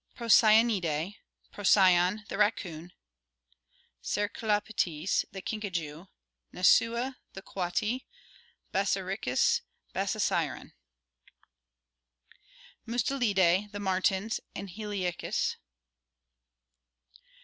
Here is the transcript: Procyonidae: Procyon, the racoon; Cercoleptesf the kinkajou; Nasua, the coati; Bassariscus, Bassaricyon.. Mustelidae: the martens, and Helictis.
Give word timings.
Procyonidae: 0.15 1.17
Procyon, 1.51 2.25
the 2.27 2.35
racoon; 2.35 2.91
Cercoleptesf 4.01 5.25
the 5.31 5.43
kinkajou; 5.43 6.07
Nasua, 6.51 7.17
the 7.33 7.43
coati; 7.43 8.05
Bassariscus, 8.73 9.61
Bassaricyon.. 9.93 10.71
Mustelidae: 12.87 13.71
the 13.71 13.79
martens, 13.79 14.39
and 14.55 14.69
Helictis. 14.69 15.57